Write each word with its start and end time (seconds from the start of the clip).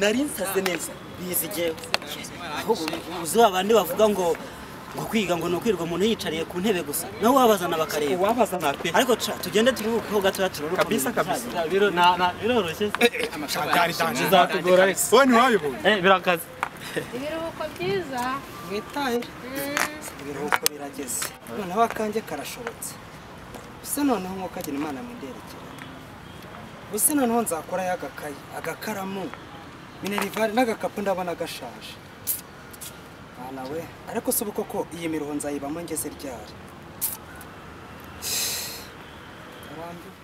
nari 0.00 0.22
nsaze 0.26 0.60
neza. 0.62 0.90
Bizi 1.18 1.48
jyewe 1.54 1.74
ahubwo 2.58 2.86
uzi 3.22 3.36
ba 3.38 3.50
bandi 3.50 3.74
bavuga 3.74 4.04
ngo 4.08 4.26
ngo 4.96 5.04
kwiga 5.10 5.36
ngo 5.36 5.48
ni 5.48 5.56
ukwirwa 5.58 5.84
umuntu 5.84 6.04
yicariye 6.06 6.44
ku 6.50 6.56
ntebe 6.62 6.82
gusa. 6.82 7.06
Nawe 7.22 7.34
wabazana 7.36 7.76
bakareba. 7.76 8.16
Uwabaza 8.22 8.56
nta 8.58 8.72
pe. 8.72 8.88
Ariko 8.94 9.12
tugende 9.44 9.70
turuhukeho 9.76 10.20
gatoya 10.20 10.48
turuhuke 10.48 10.80
Kabisa, 10.82 11.12
kabisa. 11.12 11.46
Biro- 11.70 11.90
na- 11.90 12.16
na- 12.16 12.32
biroroshye. 12.40 12.86
Bwari 13.74 13.92
danje 13.98 14.22
bizatugora. 14.24 14.82
Alex 14.88 15.12
wowe 15.12 15.24
ntiwayoboye 15.26 15.76
Eh, 15.84 15.96
birakaze. 16.02 16.46
Ibiruhuko 17.16 17.62
byiza. 17.74 18.22
Mwitahe 18.70 19.18
ibiruhuko 20.20 20.62
birageze. 20.72 21.20
Noneho 21.58 21.80
akanjye 21.88 22.20
karashobotse. 22.28 22.92
Ese 23.84 24.00
noneho 24.04 24.34
nk'uko 24.38 24.56
agira 24.60 24.76
imana 24.80 24.98
mwenderekera 25.04 25.62
ese 26.94 27.10
noneho 27.14 27.40
nzakorayo 27.42 27.92
agakayi 27.96 28.38
agakaramu 28.58 29.24
minerivare 30.02 30.52
n'agakapu 30.54 30.98
ndabona 31.02 31.32
gashaje 31.40 31.92
mwana 33.38 33.62
we 33.70 33.80
ariko 34.10 34.28
si 34.32 34.40
ubu 34.42 34.52
koko 34.58 34.78
iyi 34.96 35.06
miruho 35.12 35.32
nzayibamo 35.38 35.78
ngeze 35.84 36.08
ryari? 36.16 36.52
Arambiwe. 39.72 40.16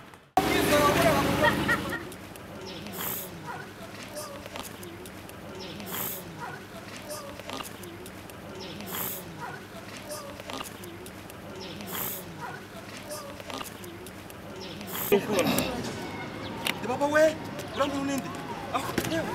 Baba 16.95 17.07
we 17.13 17.35
urambona 17.75 18.01
uninde 18.01 18.29
aho 18.73 18.87
yewe 19.11 19.25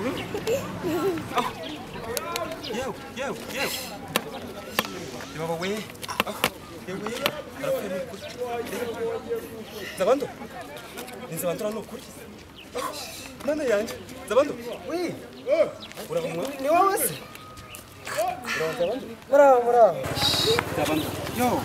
aho 1.37 1.51
yewe 2.77 2.93
yewe 3.17 3.37
yewe 3.53 3.71
baba 5.39 5.53
we 5.61 5.69
aho 6.29 6.43
yewe 6.87 6.99
arapfuye 7.61 7.89
ni 7.89 7.99
ukuri 8.01 8.21
zabando 9.97 10.27
ni 11.31 11.37
zabando 11.37 11.69
ni 11.69 11.77
ukuri 11.79 12.03
mana 13.45 13.63
yanjye 13.63 13.93
zabando 14.29 14.53
we 14.89 15.15
urabona 16.09 16.43
ni 16.61 16.69
wowe 16.69 16.97
se 16.97 17.13
muraho 19.29 19.95
Gabano. 20.77 21.03
yo. 21.37 21.61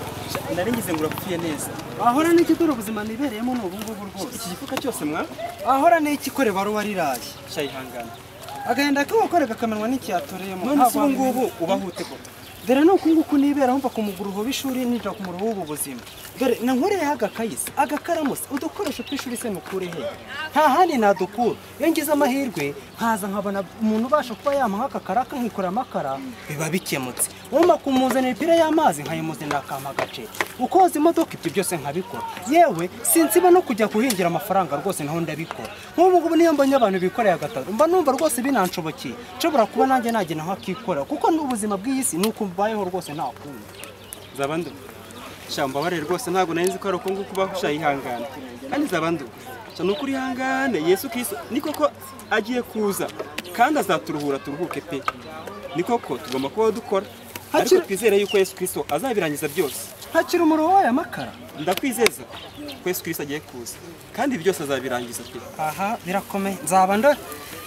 Nari 0.54 0.72
ngize 0.72 0.92
ngo 0.92 1.00
urapfuye 1.00 1.36
neza. 1.38 1.68
Ahora 2.08 2.28
n'iki 2.32 2.54
dore 2.54 2.72
ubuzima 2.72 3.04
nibereyemo 3.04 3.54
ni 3.54 3.60
ubu 3.66 3.76
ngubu 3.76 4.02
rwose. 4.08 4.36
Iki 4.36 4.48
gifuka 4.50 4.76
cyose 4.82 5.04
mwa? 5.04 5.26
Ahora 5.66 6.00
n'iki 6.00 6.30
kore 6.30 6.50
baruwa 6.52 6.82
riraye 6.82 7.20
shayihangana. 7.54 8.12
Agahinda 8.70 9.04
k'umugore 9.04 9.46
kakamenwa 9.46 9.88
n'ikiyatoreyemo 9.88 10.62
none 10.66 10.90
se 10.90 10.98
ubu 10.98 11.08
ngubu 11.10 11.42
ubaho 11.60 11.86
ute 11.90 12.04
koko 12.04 12.26
dore 12.66 12.80
ni 12.84 12.90
uku 12.90 13.08
nguku 13.10 13.34
nibera 13.38 13.72
humva 13.72 13.88
ku 13.94 14.00
muguruho 14.02 14.40
w'ishuri 14.46 14.84
nija 14.84 15.10
ku 15.14 15.22
muruho 15.22 15.44
w'ubu 15.46 15.62
buzima. 15.70 16.02
Dore 16.40 16.58
nankoreyeho 16.62 17.12
agakayisi 17.12 17.70
agakaramusi 17.76 18.42
udukoresho 18.50 19.02
tw'ishuri 19.02 19.36
se 19.36 19.50
mukure 19.50 19.86
he? 19.86 20.04
Nta 20.52 20.68
handi 20.68 20.96
nadukura. 20.98 21.56
Iyo 21.80 21.88
ngize 21.90 22.12
amahirwe 22.12 22.74
nkaza 22.96 23.26
nkabona 23.28 23.64
umuntu 23.80 24.06
ubasha 24.06 24.34
kuba 24.34 24.54
yampa 24.54 24.76
nk'aka 24.78 25.00
karaka 25.00 25.36
nkikora 25.36 25.68
amakara 25.68 26.18
biba 26.48 26.68
bikemutse. 26.70 27.30
Wumva 27.52 27.76
kumuzanira 27.76 28.32
ipira 28.32 28.54
y'amazi 28.54 29.02
nkayimuzanira 29.02 29.58
akampa 29.58 29.90
agace 29.90 30.28
ukoza 30.58 30.98
imodoka 30.98 31.32
ibyo 31.36 31.50
byose 31.52 31.76
nkabikora. 31.76 32.22
Yewe 32.50 32.90
sinsiba 33.02 33.50
no 33.50 33.62
kujya 33.62 33.86
guhingira 33.88 34.28
amafaranga 34.28 34.76
rwose 34.76 35.04
naho 35.04 35.20
ndabikora. 35.20 35.68
Nk'ubu 35.96 36.18
ngubu 36.20 36.36
niyo 36.36 36.52
mbonye 36.52 36.74
abantu 36.76 36.98
bikoreye 37.00 37.34
agataro 37.34 37.72
mba 37.72 37.86
numva 37.86 38.12
rwose 38.12 38.42
binanshobokeye 38.42 39.14
nshobora 39.38 39.66
kuba 39.66 39.86
nanjye 39.86 40.10
nagenda 40.12 40.44
nkakikora 40.44 41.04
kuko 41.04 41.30
n'ubuzima 41.30 41.76
bw'iyi 41.80 42.04
si 42.04 42.16
ni 42.20 42.28
uko 42.28 42.44
mbayeho 42.44 42.84
rwose 42.84 43.12
nta 43.16 43.24
kundi. 43.40 43.64
Zabando 45.46 45.54
shamba 45.54 45.80
bare 45.82 46.00
rwose 46.00 46.30
ntabwo 46.30 46.54
nari 46.54 46.68
nzi 46.68 46.78
ko 46.78 46.88
ari 46.88 46.96
uko 46.96 47.10
nguko 47.10 47.32
ubaho 47.32 47.54
shayihangana 47.60 48.26
kandi 48.70 48.86
zabando 48.86 49.24
sha 49.76 49.82
ni 49.84 49.90
ukuri 49.92 50.12
ihangane 50.12 50.78
yesu 50.82 51.08
kristo 51.10 51.36
ni 51.50 51.60
koko 51.60 51.90
agiye 52.30 52.62
kuza 52.62 53.06
kandi 53.56 53.78
azaturuhura 53.80 54.38
turuhuke 54.38 54.80
pe. 54.80 55.02
Ni 55.76 55.82
koko 55.82 56.18
tugomba 56.18 56.48
kubaho 56.48 56.72
dukora. 56.72 57.06
Ariko 57.52 57.74
Hakiri- 57.74 57.86
twizere 57.86 58.16
yuko 58.20 58.36
yesu 58.38 58.56
kristo 58.56 58.84
azabirangiza 58.90 59.48
byose. 59.48 59.80
Ntakiri 60.10 60.42
umuriro 60.42 60.68
w'aya 60.68 60.92
makara. 60.92 61.32
Ndakwizeza 61.60 62.22
ko 62.82 62.88
yesu 62.88 63.02
kristo 63.02 63.22
agiye 63.22 63.40
kuza 63.40 63.76
kandi 64.16 64.36
byose 64.38 64.62
azabirangiza 64.62 65.22
pe. 65.24 65.38
Aha 65.58 65.96
birakomeye. 66.04 66.56
Nzaba 66.64 66.96
ndo 66.96 67.10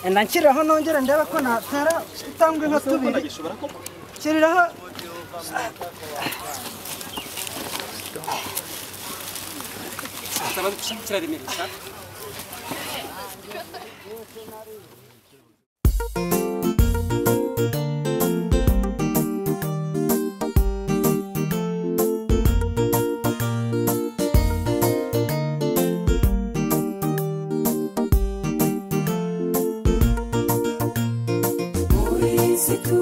enda 0.06 0.24
nshyiriraho 0.24 0.62
nongere 0.64 1.02
ndebe 1.02 1.24
ko 1.32 1.38
natera 1.42 1.96
itambwe 2.32 2.66
nka 2.70 2.80
tubiri. 2.80 3.22
Gishobora 8.10 8.26
koko 8.30 10.18
shyiriraho 10.32 10.52
Zabando 10.56 10.78
kiraremereye 11.06 11.50
cyane 11.56 11.74
muri 31.94 32.28
iyi 32.42 32.56
si 32.64 32.74
turababara 32.84 32.99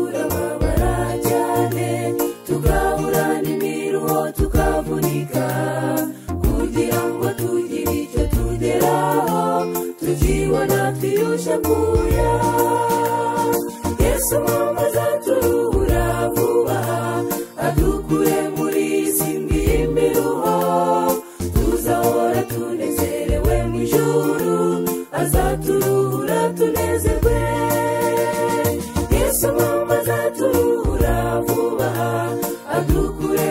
twiyusha 11.38 11.58
kuya 11.58 12.34
yesu 14.04 14.40
mama 14.40 14.82
azaturuhura 14.88 16.30
vuba 16.36 16.80
adukure 17.68 18.40
muri 18.58 18.82
iyi 18.98 19.12
si 19.18 19.30
mbi 19.40 19.58
y'imiruho 19.70 20.56
tuzahora 21.54 22.42
tunezerewe 22.52 23.56
mu 23.70 23.76
ijuru 23.84 24.58
azaturuhura 25.22 26.40
tunezerwe. 26.58 27.38
Yesu 29.18 29.48
mama 29.60 29.94
azaturuhura 30.02 31.16
vuba 31.48 31.90
adukure 32.78 33.50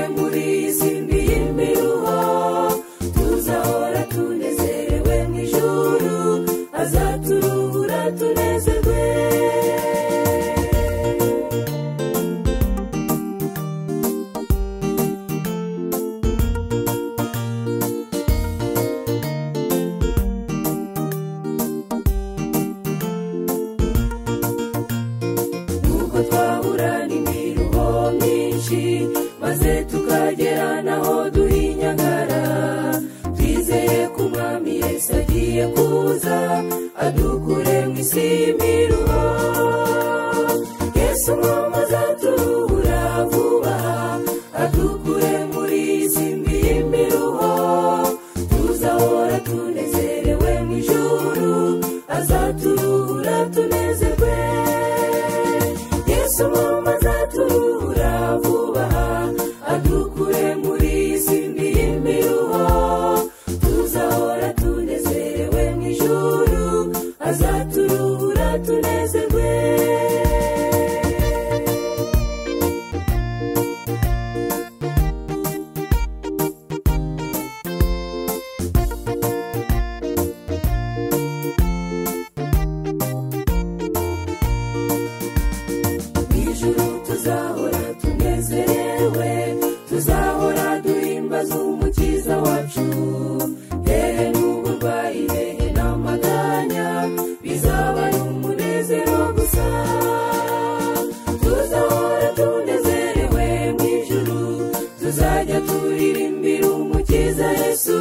agiye 35.57 35.69
kuza 35.75 36.39
adukure 37.07 37.77
mu 37.91 37.97
isi 38.03 38.21
y'imiruho 38.41 39.23
yesu 40.99 41.33
mama 41.43 41.76
yesu 107.77 107.93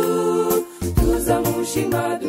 dufite 0.81 1.31
umunezero 1.43 2.24